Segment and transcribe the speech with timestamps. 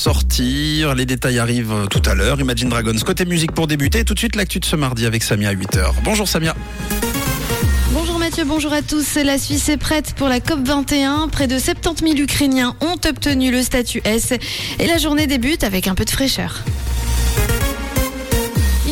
[0.00, 0.94] sortir.
[0.94, 2.40] Les détails arrivent tout à l'heure.
[2.40, 4.02] Imagine Dragons côté musique pour débuter.
[4.04, 5.92] Tout de suite l'actu de ce mardi avec Samia à 8h.
[6.02, 6.56] Bonjour Samia.
[7.92, 9.16] Bonjour Mathieu, bonjour à tous.
[9.16, 11.28] La Suisse est prête pour la COP21.
[11.28, 14.32] Près de 70 000 Ukrainiens ont obtenu le statut S
[14.78, 16.64] et la journée débute avec un peu de fraîcheur.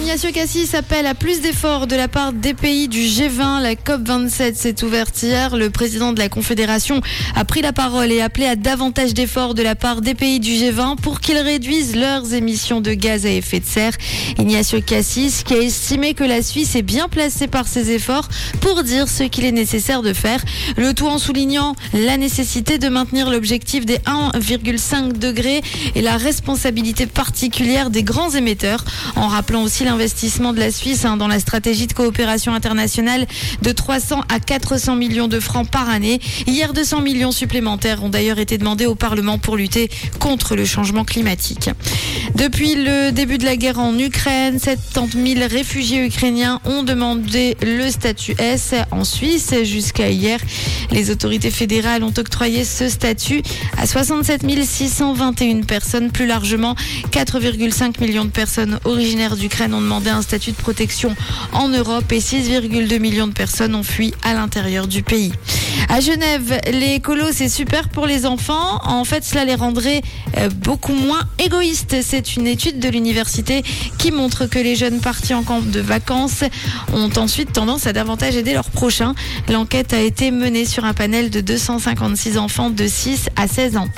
[0.09, 3.61] Ignacio Cassis appelle à plus d'efforts de la part des pays du G20.
[3.61, 5.55] La COP27 s'est ouverte hier.
[5.55, 7.03] Le président de la Confédération
[7.37, 10.53] a pris la parole et appelé à davantage d'efforts de la part des pays du
[10.53, 13.93] G20 pour qu'ils réduisent leurs émissions de gaz à effet de serre.
[14.39, 18.31] Ignacio Cassis qui a estimé que la Suisse est bien placée par ses efforts
[18.63, 20.43] pour dire ce qu'il est nécessaire de faire.
[20.79, 25.61] Le tout en soulignant la nécessité de maintenir l'objectif des 1,5 degrés
[25.95, 31.17] et la responsabilité particulière des grands émetteurs en rappelant aussi l'investissement de la Suisse hein,
[31.17, 33.27] dans la stratégie de coopération internationale
[33.63, 36.21] de 300 à 400 millions de francs par année.
[36.47, 39.91] Hier, 200 millions supplémentaires ont d'ailleurs été demandés au Parlement pour lutter
[40.21, 41.71] contre le changement climatique.
[42.37, 47.91] Depuis le début de la guerre en Ukraine, 70 000 réfugiés ukrainiens ont demandé le
[47.91, 49.53] statut S en Suisse.
[49.65, 50.39] Jusqu'à hier,
[50.93, 53.43] les autorités fédérales ont octroyé ce statut
[53.77, 56.13] à 67 621 personnes.
[56.13, 56.77] Plus largement,
[57.11, 61.17] 4,5 millions de personnes originaires d'Ukraine ont demandé un statut de protection
[61.55, 65.33] en Europe et 6,2 millions de personnes ont fui à l'intérieur du pays.
[65.89, 68.81] À Genève, les colos, c'est super pour les enfants.
[68.85, 70.03] En fait, cela les rendrait
[70.37, 71.97] euh, beaucoup moins égoïstes.
[72.03, 73.63] C'est une étude de l'université
[73.97, 76.45] qui montre que les jeunes partis en camp de vacances
[76.93, 79.15] ont ensuite tendance à davantage aider leurs prochains.
[79.49, 83.89] L'enquête a été menée sur un panel de 256 enfants de 6 à 16 ans.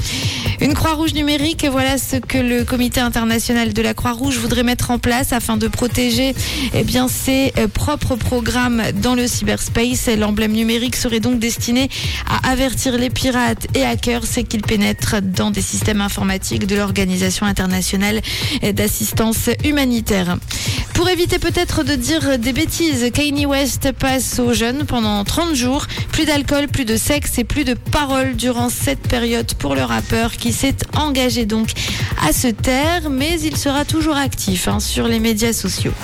[0.61, 4.99] Une Croix-Rouge numérique, voilà ce que le comité international de la Croix-Rouge voudrait mettre en
[4.99, 6.35] place afin de protéger
[6.75, 10.09] eh bien, ses euh, propres programmes dans le cyberspace.
[10.19, 11.89] L'emblème numérique serait donc destiné
[12.29, 18.21] à avertir les pirates et hackers qu'ils pénètrent dans des systèmes informatiques de l'Organisation internationale
[18.75, 20.37] d'assistance humanitaire.
[21.01, 25.87] Pour éviter peut-être de dire des bêtises, Kanye West passe aux jeunes pendant 30 jours.
[26.13, 30.33] Plus d'alcool, plus de sexe et plus de paroles durant cette période pour le rappeur
[30.33, 31.71] qui s'est engagé donc
[32.23, 35.95] à se taire, mais il sera toujours actif hein, sur les médias sociaux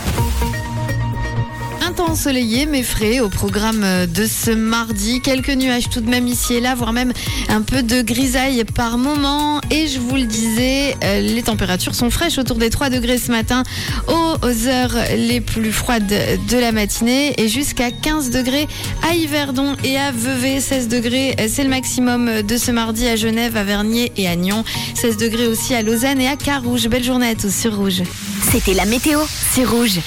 [2.10, 5.20] ensoleillé mais frais au programme de ce mardi.
[5.20, 7.12] Quelques nuages tout de même ici et là, voire même
[7.48, 9.60] un peu de grisaille par moment.
[9.70, 13.30] Et je vous le disais, euh, les températures sont fraîches autour des 3 degrés ce
[13.30, 13.62] matin
[14.08, 18.68] aux heures les plus froides de la matinée et jusqu'à 15 degrés
[19.08, 20.60] à Yverdon et à Vevey.
[20.60, 24.64] 16 degrés, c'est le maximum de ce mardi à Genève, à Vernier et à Nyon.
[24.94, 26.88] 16 degrés aussi à Lausanne et à Carouge.
[26.88, 28.02] Belle journée à tous sur Rouge.
[28.50, 29.20] C'était la météo,
[29.52, 30.00] c'est Rouge.